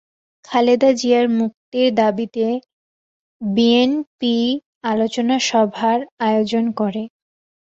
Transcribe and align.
খালেদা 0.45 0.89
জিয়ার 0.99 1.27
মুক্তির 1.37 1.87
দাবিতে 1.97 2.45
এনপিপি 3.73 4.35
এ 4.47 4.59
আলোচনা 4.91 5.35
সভার 5.49 5.97
আয়োজন 6.27 6.65
করে। 6.79 7.03